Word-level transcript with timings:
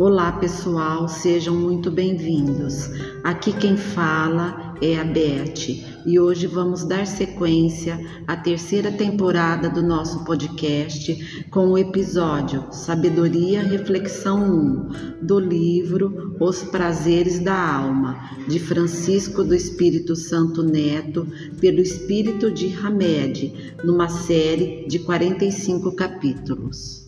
Olá 0.00 0.30
pessoal, 0.30 1.08
sejam 1.08 1.56
muito 1.56 1.90
bem-vindos. 1.90 2.88
Aqui 3.24 3.52
quem 3.52 3.76
fala 3.76 4.76
é 4.80 4.96
a 4.96 5.02
Beth 5.02 5.66
e 6.06 6.20
hoje 6.20 6.46
vamos 6.46 6.84
dar 6.84 7.04
sequência 7.04 7.98
à 8.24 8.36
terceira 8.36 8.92
temporada 8.92 9.68
do 9.68 9.82
nosso 9.82 10.24
podcast 10.24 11.44
com 11.50 11.70
o 11.70 11.76
episódio 11.76 12.64
Sabedoria 12.70 13.60
Reflexão 13.60 14.88
1 15.20 15.26
do 15.26 15.40
livro 15.40 16.36
Os 16.38 16.62
Prazeres 16.62 17.40
da 17.40 17.60
Alma, 17.60 18.38
de 18.46 18.60
Francisco 18.60 19.42
do 19.42 19.52
Espírito 19.52 20.14
Santo 20.14 20.62
Neto, 20.62 21.26
pelo 21.60 21.80
Espírito 21.80 22.52
de 22.52 22.72
Hamed, 22.72 23.74
numa 23.82 24.08
série 24.08 24.86
de 24.86 25.00
45 25.00 25.90
capítulos. 25.96 27.07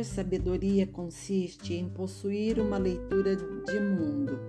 Ter 0.00 0.04
sabedoria 0.04 0.86
consiste 0.86 1.74
em 1.74 1.86
possuir 1.86 2.58
uma 2.58 2.78
leitura 2.78 3.36
de 3.36 3.78
mundo 3.78 4.40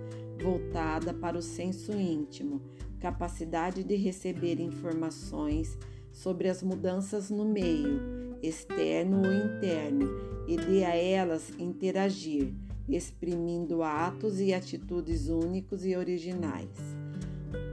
voltada 0.42 1.12
para 1.12 1.36
o 1.36 1.42
senso 1.42 1.92
íntimo, 1.92 2.62
capacidade 2.98 3.84
de 3.84 3.94
receber 3.94 4.58
informações 4.60 5.76
sobre 6.10 6.48
as 6.48 6.62
mudanças 6.62 7.28
no 7.28 7.44
meio, 7.44 8.00
externo 8.42 9.18
ou 9.18 9.30
interno, 9.30 10.08
e 10.48 10.56
de 10.56 10.84
a 10.84 10.96
elas 10.96 11.52
interagir, 11.58 12.54
exprimindo 12.88 13.82
atos 13.82 14.40
e 14.40 14.54
atitudes 14.54 15.28
únicos 15.28 15.84
e 15.84 15.94
originais. 15.94 16.78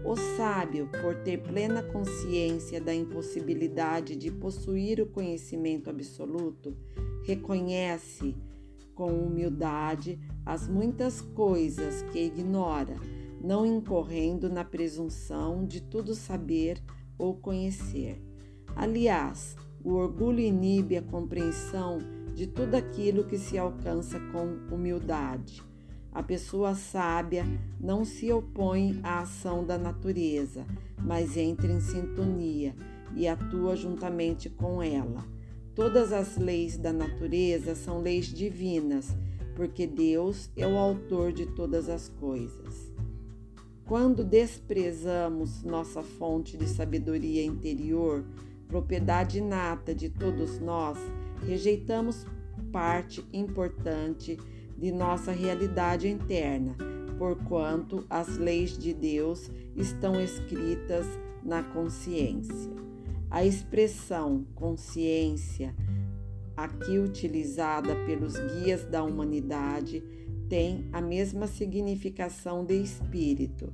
O 0.03 0.17
sábio, 0.35 0.89
por 1.01 1.15
ter 1.23 1.37
plena 1.37 1.81
consciência 1.81 2.81
da 2.81 2.93
impossibilidade 2.93 4.17
de 4.17 4.29
possuir 4.29 4.99
o 4.99 5.05
conhecimento 5.05 5.89
absoluto, 5.89 6.75
reconhece 7.29 8.35
com 8.95 9.11
humildade 9.11 10.19
as 10.43 10.67
muitas 10.67 11.21
coisas 11.21 12.01
que 12.11 12.25
ignora, 12.25 12.95
não 13.39 13.65
incorrendo 13.65 14.49
na 14.49 14.65
presunção 14.65 15.63
de 15.63 15.79
tudo 15.79 16.15
saber 16.15 16.81
ou 17.19 17.35
conhecer. 17.35 18.19
Aliás, 18.75 19.55
o 19.83 19.93
orgulho 19.93 20.39
inibe 20.39 20.97
a 20.97 21.03
compreensão 21.03 21.99
de 22.33 22.47
tudo 22.47 22.75
aquilo 22.75 23.23
que 23.23 23.37
se 23.37 23.57
alcança 23.57 24.19
com 24.31 24.73
humildade. 24.73 25.61
A 26.11 26.23
pessoa 26.23 26.73
sábia 26.73 27.45
não 27.79 28.03
se 28.03 28.31
opõe 28.31 28.99
à 29.03 29.19
ação 29.19 29.63
da 29.63 29.77
natureza, 29.77 30.65
mas 30.97 31.37
entra 31.37 31.71
em 31.71 31.79
sintonia 31.79 32.75
e 33.15 33.27
atua 33.27 33.75
juntamente 33.75 34.49
com 34.49 34.81
ela. 34.81 35.38
Todas 35.79 36.11
as 36.11 36.35
leis 36.35 36.77
da 36.77 36.91
natureza 36.91 37.73
são 37.73 38.01
leis 38.01 38.25
divinas, 38.25 39.15
porque 39.55 39.87
Deus 39.87 40.51
é 40.57 40.67
o 40.67 40.77
autor 40.77 41.31
de 41.31 41.45
todas 41.45 41.87
as 41.87 42.09
coisas. 42.09 42.91
Quando 43.85 44.21
desprezamos 44.21 45.63
nossa 45.63 46.03
fonte 46.03 46.57
de 46.57 46.67
sabedoria 46.67 47.45
interior, 47.45 48.25
propriedade 48.67 49.37
inata 49.37 49.95
de 49.95 50.09
todos 50.09 50.59
nós, 50.59 50.97
rejeitamos 51.47 52.25
parte 52.73 53.25
importante 53.31 54.37
de 54.77 54.91
nossa 54.91 55.31
realidade 55.31 56.09
interna, 56.09 56.75
porquanto 57.17 58.05
as 58.09 58.35
leis 58.37 58.77
de 58.77 58.93
Deus 58.93 59.49
estão 59.77 60.19
escritas 60.19 61.05
na 61.41 61.63
consciência. 61.63 62.88
A 63.29 63.45
expressão 63.45 64.43
consciência, 64.55 65.75
aqui 66.57 66.97
utilizada 66.97 67.95
pelos 68.07 68.33
guias 68.33 68.83
da 68.85 69.03
humanidade, 69.03 70.03
tem 70.49 70.89
a 70.91 70.99
mesma 70.99 71.45
significação 71.45 72.65
de 72.65 72.81
espírito, 72.81 73.71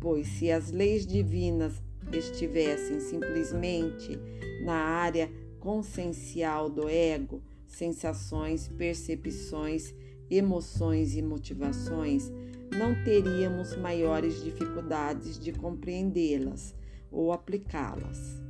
pois 0.00 0.26
se 0.26 0.50
as 0.50 0.70
leis 0.70 1.06
divinas 1.06 1.74
estivessem 2.10 2.98
simplesmente 2.98 4.18
na 4.64 4.74
área 4.74 5.30
consciencial 5.60 6.70
do 6.70 6.88
ego, 6.88 7.42
sensações, 7.66 8.68
percepções, 8.68 9.94
emoções 10.30 11.14
e 11.14 11.20
motivações, 11.20 12.32
não 12.70 13.04
teríamos 13.04 13.76
maiores 13.76 14.42
dificuldades 14.42 15.38
de 15.38 15.52
compreendê-las 15.52 16.74
ou 17.10 17.32
aplicá-las. 17.32 18.42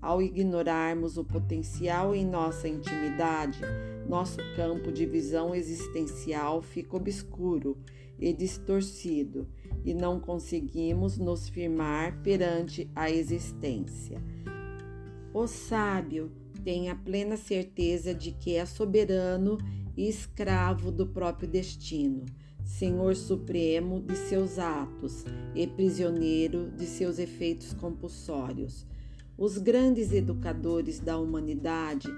Ao 0.00 0.22
ignorarmos 0.22 1.16
o 1.16 1.24
potencial 1.24 2.14
em 2.14 2.24
nossa 2.24 2.68
intimidade, 2.68 3.60
nosso 4.08 4.38
campo 4.54 4.92
de 4.92 5.04
visão 5.04 5.54
existencial 5.54 6.62
fica 6.62 6.96
obscuro 6.96 7.76
e 8.18 8.32
distorcido 8.32 9.48
e 9.84 9.92
não 9.92 10.20
conseguimos 10.20 11.18
nos 11.18 11.48
firmar 11.48 12.22
perante 12.22 12.88
a 12.94 13.10
existência. 13.10 14.22
O 15.34 15.46
sábio 15.46 16.30
tem 16.64 16.90
a 16.90 16.94
plena 16.94 17.36
certeza 17.36 18.14
de 18.14 18.32
que 18.32 18.54
é 18.54 18.64
soberano 18.64 19.58
e 19.96 20.08
escravo 20.08 20.92
do 20.92 21.06
próprio 21.06 21.48
destino, 21.48 22.24
senhor 22.64 23.16
supremo 23.16 24.00
de 24.00 24.14
seus 24.14 24.60
atos 24.60 25.24
e 25.56 25.66
prisioneiro 25.66 26.70
de 26.70 26.86
seus 26.86 27.18
efeitos 27.18 27.72
compulsórios 27.72 28.86
os 29.38 29.56
grandes 29.56 30.12
educadores 30.12 30.98
da 30.98 31.16
humanidade 31.16 32.08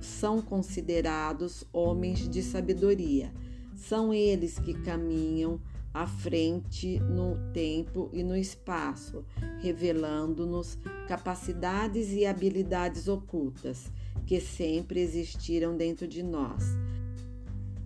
são 0.00 0.42
considerados 0.42 1.64
homens 1.72 2.28
de 2.28 2.42
sabedoria. 2.42 3.32
São 3.76 4.12
eles 4.12 4.58
que 4.58 4.74
caminham 4.74 5.60
à 5.94 6.08
frente 6.08 6.98
no 6.98 7.38
tempo 7.52 8.10
e 8.12 8.24
no 8.24 8.36
espaço, 8.36 9.24
revelando-nos 9.60 10.76
capacidades 11.06 12.10
e 12.10 12.26
habilidades 12.26 13.06
ocultas 13.06 13.92
que 14.26 14.40
sempre 14.40 15.00
existiram 15.00 15.76
dentro 15.76 16.08
de 16.08 16.20
nós. 16.20 16.64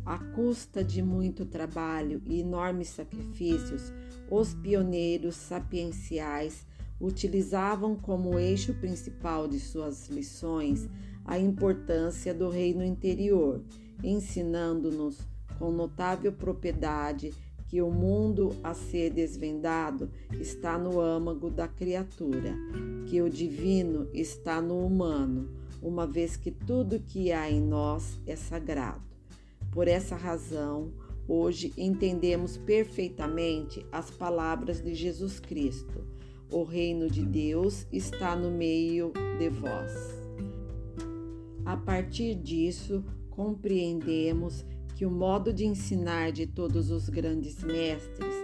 À 0.07 0.19
custa 0.19 0.83
de 0.83 1.03
muito 1.03 1.45
trabalho 1.45 2.23
e 2.25 2.41
enormes 2.41 2.89
sacrifícios, 2.89 3.93
os 4.31 4.55
pioneiros 4.55 5.37
sapienciais 5.37 6.67
utilizavam 7.01 7.97
como 7.97 8.39
eixo 8.39 8.75
principal 8.75 9.49
de 9.49 9.59
suas 9.59 10.09
lições 10.09 10.89
a 11.25 11.39
importância 11.39 12.35
do 12.35 12.49
reino 12.49 12.85
interior, 12.85 13.63
ensinando-nos 14.03 15.19
com 15.59 15.71
notável 15.71 16.33
propriedade 16.33 17.33
que 17.69 17.81
o 17.81 17.91
mundo 17.91 18.57
a 18.65 18.75
ser 18.75 19.11
desvendado 19.11 20.11
está 20.41 20.77
no 20.77 21.01
âmago 21.01 21.49
da 21.49 21.69
criatura, 21.69 22.57
que 23.07 23.23
o 23.23 23.31
divino 23.31 24.09
está 24.13 24.61
no 24.61 24.85
humano, 24.85 25.49
uma 25.81 26.07
vez 26.07 26.37
que 26.37 26.51
tudo 26.51 26.99
que 26.99 27.31
há 27.31 27.49
em 27.49 27.61
nós 27.61 28.19
é 28.27 28.35
sagrado. 28.35 29.03
Por 29.71 29.87
essa 29.87 30.17
razão, 30.17 30.93
hoje 31.29 31.73
entendemos 31.77 32.57
perfeitamente 32.57 33.87
as 33.93 34.11
palavras 34.11 34.83
de 34.83 34.93
Jesus 34.93 35.39
Cristo 35.39 36.05
o 36.51 36.65
reino 36.65 37.09
de 37.09 37.25
Deus 37.25 37.87
está 37.93 38.35
no 38.35 38.51
meio 38.51 39.13
de 39.39 39.49
vós. 39.49 39.93
A 41.65 41.77
partir 41.77 42.35
disso, 42.35 43.05
compreendemos 43.31 44.65
que 44.97 45.07
o 45.07 45.11
modo 45.11 45.53
de 45.53 45.65
ensinar 45.65 46.33
de 46.33 46.47
todos 46.47 46.91
os 46.91 47.09
grandes 47.09 47.63
mestres 47.63 48.35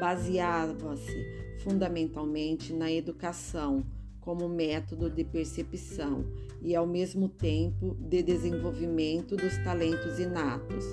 baseava-se 0.00 1.58
fundamentalmente 1.62 2.72
na 2.72 2.90
educação 2.90 3.84
como 4.20 4.48
método 4.48 5.10
de 5.10 5.24
percepção 5.24 6.24
e, 6.62 6.74
ao 6.74 6.86
mesmo 6.86 7.28
tempo, 7.28 7.96
de 8.00 8.22
desenvolvimento 8.22 9.36
dos 9.36 9.56
talentos 9.58 10.18
inatos, 10.18 10.84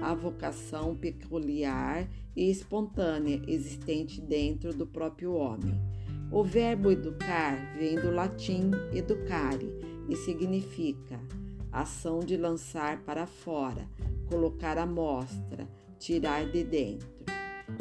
a 0.00 0.14
vocação 0.14 0.96
peculiar 0.96 2.08
e 2.34 2.50
espontânea 2.50 3.40
existente 3.46 4.20
dentro 4.20 4.72
do 4.72 4.86
próprio 4.86 5.32
homem. 5.34 5.80
O 6.32 6.42
verbo 6.42 6.90
educar 6.90 7.76
vem 7.76 7.94
do 7.94 8.10
latim 8.10 8.70
educare 8.90 9.70
e 10.08 10.16
significa 10.16 11.20
ação 11.70 12.20
de 12.20 12.38
lançar 12.38 13.02
para 13.02 13.26
fora, 13.26 13.86
colocar 14.30 14.78
à 14.78 14.86
mostra, 14.86 15.68
tirar 15.98 16.50
de 16.50 16.64
dentro. 16.64 17.06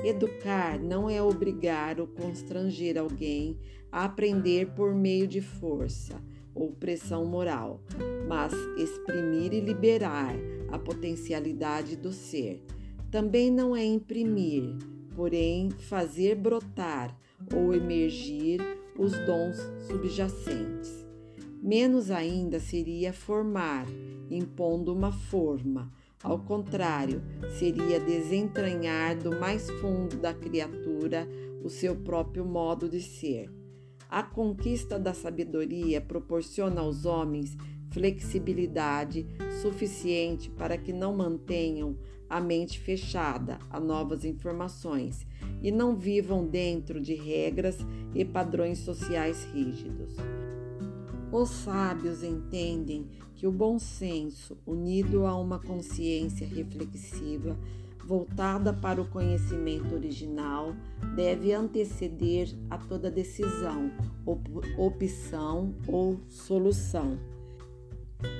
Educar 0.03 0.77
não 0.77 1.09
é 1.09 1.23
obrigar 1.23 2.01
ou 2.01 2.07
constranger 2.07 2.97
alguém 2.97 3.57
a 3.89 4.03
aprender 4.03 4.71
por 4.71 4.93
meio 4.93 5.27
de 5.27 5.39
força 5.39 6.21
ou 6.53 6.73
pressão 6.73 7.23
moral, 7.23 7.79
mas 8.27 8.51
exprimir 8.77 9.53
e 9.53 9.61
liberar 9.61 10.35
a 10.69 10.77
potencialidade 10.77 11.95
do 11.95 12.11
ser. 12.11 12.61
Também 13.09 13.49
não 13.49 13.73
é 13.73 13.85
imprimir, 13.85 14.75
porém 15.15 15.69
fazer 15.69 16.35
brotar 16.35 17.17
ou 17.53 17.73
emergir 17.73 18.59
os 18.97 19.11
dons 19.25 19.57
subjacentes. 19.87 21.05
Menos 21.61 22.09
ainda 22.09 22.59
seria 22.59 23.13
formar, 23.13 23.85
impondo 24.29 24.93
uma 24.93 25.11
forma. 25.11 25.91
Ao 26.23 26.39
contrário, 26.39 27.21
seria 27.57 27.99
desentranhar 27.99 29.17
do 29.17 29.39
mais 29.39 29.69
fundo 29.79 30.17
da 30.17 30.33
criatura 30.33 31.27
o 31.63 31.69
seu 31.69 31.95
próprio 31.95 32.45
modo 32.45 32.89
de 32.89 33.01
ser. 33.01 33.49
A 34.09 34.21
conquista 34.21 34.99
da 34.99 35.13
sabedoria 35.13 36.01
proporciona 36.01 36.81
aos 36.81 37.05
homens 37.05 37.55
flexibilidade 37.91 39.25
suficiente 39.61 40.49
para 40.49 40.77
que 40.77 40.93
não 40.93 41.15
mantenham 41.15 41.97
a 42.29 42.39
mente 42.39 42.79
fechada 42.79 43.59
a 43.69 43.79
novas 43.79 44.23
informações 44.23 45.27
e 45.61 45.71
não 45.71 45.95
vivam 45.95 46.45
dentro 46.45 46.99
de 46.99 47.13
regras 47.13 47.77
e 48.13 48.25
padrões 48.25 48.79
sociais 48.79 49.45
rígidos. 49.53 50.15
Os 51.31 51.49
sábios 51.49 52.23
entendem 52.23 53.07
que 53.35 53.47
o 53.47 53.51
bom 53.51 53.79
senso, 53.79 54.57
unido 54.65 55.25
a 55.25 55.35
uma 55.35 55.59
consciência 55.59 56.45
reflexiva, 56.45 57.57
voltada 58.05 58.73
para 58.73 59.01
o 59.01 59.07
conhecimento 59.07 59.95
original, 59.95 60.75
deve 61.15 61.53
anteceder 61.53 62.49
a 62.69 62.77
toda 62.77 63.09
decisão, 63.09 63.91
op 64.25 64.49
opção 64.77 65.73
ou 65.87 66.19
solução. 66.27 67.17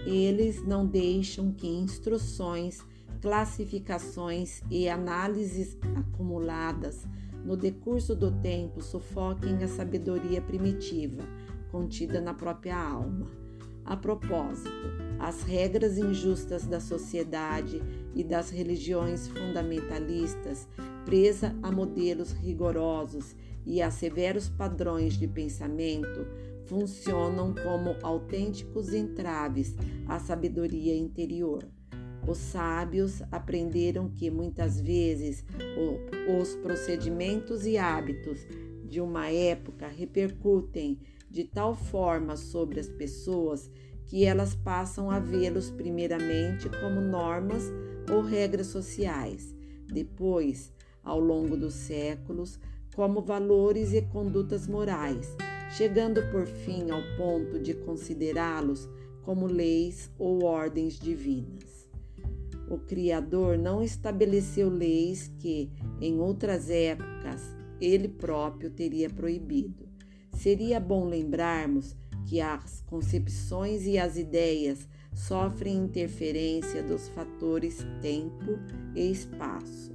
Eles 0.06 0.66
não 0.66 0.86
deixam 0.86 1.52
que 1.54 1.68
instruções, 1.68 2.84
classificações 3.20 4.62
e 4.70 4.88
análises 4.88 5.78
acumuladas 5.96 7.08
no 7.44 7.58
decurso 7.58 8.16
do 8.16 8.32
tempo 8.32 8.82
sufoquem 8.82 9.64
a 9.64 9.68
sabedoria 9.68 10.42
primitiva 10.42 11.24
contida 11.72 12.22
na 12.22 12.34
própria 12.34 12.78
alma. 12.78 13.28
A 13.84 13.98
propósito, 13.98 14.70
as 15.20 15.42
regras 15.42 15.98
injustas 15.98 16.68
da 16.68 16.80
sociedade 16.80 17.82
e 18.14 18.24
das 18.24 18.52
religiões 18.52 19.28
fundamentalistas, 19.28 20.68
presa 21.04 21.56
a 21.64 21.72
modelos 21.72 22.32
rigorosos 22.32 23.36
e 23.66 23.82
a 23.82 23.90
severos 23.90 24.50
padrões 24.50 25.16
de 25.16 25.28
pensamento, 25.28 26.28
funcionam 26.68 27.56
como 27.56 27.96
autênticos 28.04 28.94
entraves 28.94 29.76
à 30.08 30.20
sabedoria 30.20 30.96
interior. 30.96 31.68
Os 32.28 32.38
sábios 32.38 33.22
aprenderam 33.32 34.10
que 34.10 34.30
muitas 34.30 34.80
vezes 34.80 35.44
os 36.40 36.56
procedimentos 36.56 37.66
e 37.66 37.78
hábitos 37.78 38.46
de 38.86 39.02
uma 39.02 39.30
época 39.30 39.88
repercutem 39.88 41.00
de 41.30 41.46
tal 41.46 41.76
forma 41.76 42.36
sobre 42.36 42.80
as 42.80 42.90
pessoas 42.90 43.72
que 44.06 44.26
elas 44.26 44.54
passam 44.54 45.10
a 45.10 45.20
vê-los 45.20 45.72
primeiramente 45.72 46.70
como 46.82 47.00
normas 47.00 47.64
ou 48.12 48.22
regras 48.22 48.68
sociais, 48.68 49.56
depois, 49.88 50.74
ao 51.04 51.20
longo 51.20 51.56
dos 51.56 51.74
séculos, 51.74 52.60
como 52.94 53.22
valores 53.22 53.94
e 53.94 54.02
condutas 54.02 54.68
morais, 54.68 55.36
chegando 55.72 56.22
por 56.30 56.46
fim 56.46 56.92
ao 56.92 57.02
ponto 57.16 57.58
de 57.58 57.74
considerá-los 57.74 58.90
como 59.24 59.48
leis 59.48 60.12
ou 60.20 60.44
ordens 60.44 61.00
divinas. 61.00 61.81
O 62.72 62.78
Criador 62.78 63.58
não 63.58 63.84
estabeleceu 63.84 64.70
leis 64.70 65.30
que, 65.40 65.70
em 66.00 66.22
outras 66.22 66.70
épocas, 66.70 67.54
ele 67.82 68.08
próprio 68.08 68.70
teria 68.70 69.10
proibido. 69.10 69.90
Seria 70.32 70.80
bom 70.80 71.04
lembrarmos 71.04 71.98
que 72.26 72.40
as 72.40 72.80
concepções 72.88 73.86
e 73.86 73.98
as 73.98 74.16
ideias 74.16 74.88
sofrem 75.14 75.76
interferência 75.76 76.82
dos 76.82 77.10
fatores 77.10 77.86
tempo 78.02 78.58
e 78.96 79.12
espaço. 79.12 79.92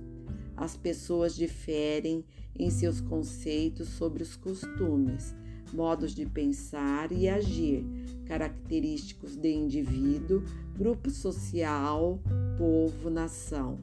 As 0.54 0.76
pessoas 0.76 1.34
diferem 1.34 2.26
em 2.54 2.68
seus 2.68 3.00
conceitos 3.00 3.88
sobre 3.88 4.22
os 4.22 4.36
costumes, 4.36 5.34
modos 5.72 6.14
de 6.14 6.26
pensar 6.26 7.12
e 7.12 7.28
agir, 7.28 7.84
característicos 8.26 9.36
de 9.36 9.52
indivíduo, 9.52 10.42
grupo 10.76 11.10
social, 11.10 12.20
povo, 12.58 13.10
nação. 13.10 13.78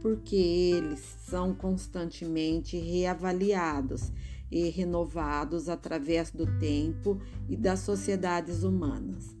Porque 0.00 0.36
eles 0.36 1.00
são 1.26 1.54
constantemente 1.54 2.76
reavaliados 2.76 4.12
e 4.50 4.68
renovados 4.68 5.68
através 5.68 6.30
do 6.30 6.46
tempo 6.58 7.18
e 7.48 7.56
das 7.56 7.80
sociedades 7.80 8.62
humanas. 8.64 9.36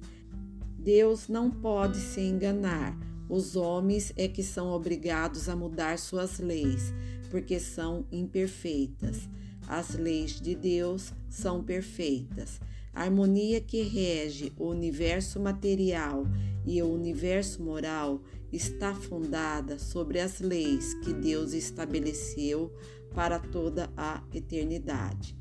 Deus 0.78 1.28
não 1.28 1.50
pode 1.50 1.98
se 1.98 2.20
enganar. 2.20 2.98
Os 3.28 3.54
homens 3.54 4.12
é 4.16 4.26
que 4.26 4.42
são 4.42 4.68
obrigados 4.68 5.48
a 5.48 5.54
mudar 5.54 5.98
suas 5.98 6.38
leis, 6.38 6.92
porque 7.30 7.60
são 7.60 8.04
imperfeitas. 8.10 9.28
As 9.72 9.94
leis 9.94 10.38
de 10.38 10.54
Deus 10.54 11.14
são 11.30 11.64
perfeitas. 11.64 12.60
A 12.92 13.04
harmonia 13.04 13.58
que 13.58 13.80
rege 13.80 14.52
o 14.58 14.66
universo 14.66 15.40
material 15.40 16.26
e 16.66 16.82
o 16.82 16.92
universo 16.92 17.62
moral 17.62 18.20
está 18.52 18.94
fundada 18.94 19.78
sobre 19.78 20.20
as 20.20 20.40
leis 20.40 20.92
que 21.02 21.14
Deus 21.14 21.54
estabeleceu 21.54 22.70
para 23.14 23.38
toda 23.38 23.90
a 23.96 24.22
eternidade. 24.34 25.34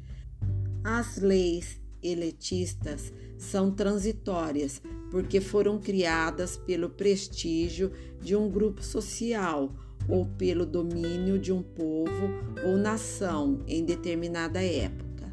As 0.81 1.18
leis 1.18 1.81
eletistas 2.01 3.12
são 3.38 3.69
transitórias 3.69 4.81
porque 5.11 5.42
foram 5.42 5.78
criadas 5.78 6.56
pelo 6.56 6.90
prestígio 6.90 7.92
de 8.21 8.33
um 8.33 8.50
grupo 8.50 8.81
social 8.81 9.76
ou 10.07 10.25
pelo 10.25 10.65
domínio 10.65 11.39
de 11.39 11.51
um 11.51 11.61
povo 11.61 12.29
ou 12.65 12.77
nação 12.77 13.59
em 13.67 13.83
determinada 13.85 14.61
época. 14.63 15.31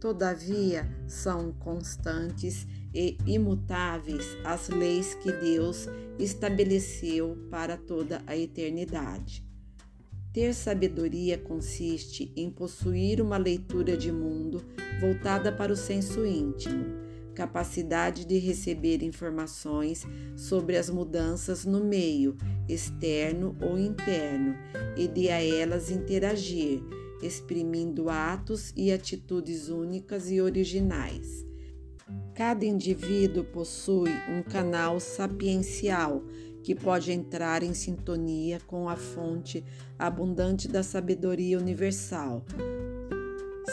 Todavia, 0.00 0.88
são 1.06 1.52
constantes 1.52 2.66
e 2.94 3.16
imutáveis 3.26 4.26
as 4.44 4.68
leis 4.68 5.14
que 5.14 5.30
Deus 5.30 5.88
estabeleceu 6.18 7.36
para 7.50 7.76
toda 7.76 8.22
a 8.26 8.36
eternidade. 8.36 9.44
Ter 10.32 10.54
sabedoria 10.54 11.36
consiste 11.36 12.32
em 12.36 12.48
possuir 12.50 13.20
uma 13.20 13.36
leitura 13.36 13.96
de 13.96 14.12
mundo 14.12 14.64
voltada 15.00 15.50
para 15.50 15.72
o 15.72 15.76
senso 15.76 16.24
íntimo, 16.24 16.84
capacidade 17.34 18.24
de 18.24 18.38
receber 18.38 19.02
informações 19.02 20.06
sobre 20.36 20.76
as 20.76 20.88
mudanças 20.88 21.64
no 21.64 21.82
meio, 21.82 22.36
externo 22.72 23.56
ou 23.60 23.78
interno, 23.78 24.56
e 24.96 25.06
de 25.08 25.28
a 25.30 25.42
elas 25.42 25.90
interagir, 25.90 26.82
exprimindo 27.22 28.08
atos 28.08 28.72
e 28.76 28.92
atitudes 28.92 29.68
únicas 29.68 30.30
e 30.30 30.40
originais. 30.40 31.44
Cada 32.34 32.64
indivíduo 32.64 33.44
possui 33.44 34.10
um 34.28 34.42
canal 34.42 34.98
sapiencial 34.98 36.24
que 36.62 36.74
pode 36.74 37.12
entrar 37.12 37.62
em 37.62 37.74
sintonia 37.74 38.58
com 38.66 38.88
a 38.88 38.96
fonte 38.96 39.64
abundante 39.98 40.68
da 40.68 40.82
sabedoria 40.82 41.58
universal. 41.58 42.44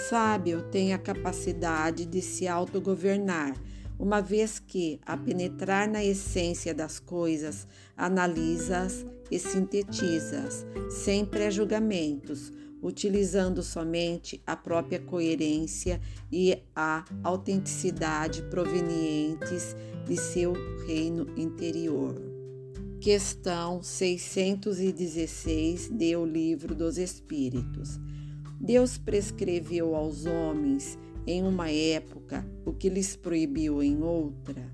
Sábio 0.10 0.63
tem 0.70 0.94
a 0.94 0.98
capacidade 0.98 2.06
de 2.06 2.22
se 2.22 2.48
autogovernar, 2.48 3.56
uma 4.00 4.22
vez 4.22 4.60
que, 4.60 5.00
a 5.06 5.18
penetrar 5.18 5.89
na 5.89 6.04
essência 6.04 6.74
das 6.74 7.00
coisas, 7.00 7.68
analisa-as 7.96 9.06
e 9.32 9.39
sintetiza-as, 9.39 10.66
sem 10.89 11.25
pré-julgamentos, 11.25 12.51
utilizando 12.82 13.63
somente 13.63 14.42
a 14.46 14.56
própria 14.56 15.00
coerência 15.00 16.00
e 16.32 16.62
a 16.75 17.04
autenticidade 17.24 18.44
provenientes 18.44 19.75
de 20.06 20.16
seu 20.16 20.54
reino 20.86 21.27
interior. 21.36 22.16
Questão 23.01 23.82
616 23.82 25.89
de 25.89 26.16
O 26.16 26.25
Livro 26.25 26.75
dos 26.75 26.98
Espíritos. 26.98 28.00
Deus 28.60 28.98
prescreveu 28.98 29.96
aos 29.96 30.25
homens 30.25 30.98
em 31.28 31.44
uma 31.44 31.70
época 31.70 32.44
o 32.66 32.72
que 32.72 32.90
lhes 32.90 33.16
proibiu 33.16 33.84
em 33.84 34.02
outra. 34.02 34.72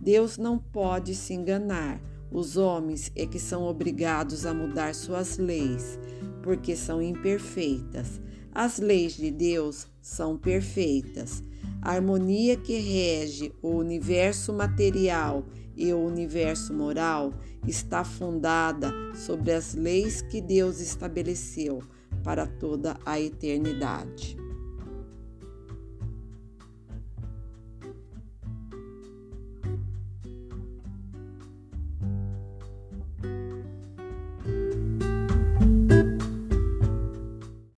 Deus 0.00 0.38
não 0.38 0.56
pode 0.56 1.14
se 1.14 1.34
enganar. 1.34 2.00
Os 2.30 2.56
homens 2.56 3.12
é 3.14 3.26
que 3.26 3.38
são 3.38 3.64
obrigados 3.64 4.46
a 4.46 4.54
mudar 4.54 4.94
suas 4.94 5.36
leis, 5.36 5.98
porque 6.42 6.74
são 6.74 7.02
imperfeitas. 7.02 8.20
As 8.54 8.78
leis 8.78 9.12
de 9.12 9.30
Deus 9.30 9.86
são 10.00 10.38
perfeitas. 10.38 11.42
A 11.82 11.92
harmonia 11.92 12.56
que 12.56 12.78
rege 12.78 13.52
o 13.60 13.70
universo 13.70 14.52
material 14.52 15.44
e 15.76 15.92
o 15.92 15.98
universo 15.98 16.72
moral 16.72 17.34
está 17.66 18.04
fundada 18.04 18.92
sobre 19.14 19.52
as 19.52 19.74
leis 19.74 20.22
que 20.22 20.40
Deus 20.40 20.80
estabeleceu 20.80 21.80
para 22.22 22.46
toda 22.46 22.96
a 23.04 23.20
eternidade. 23.20 24.41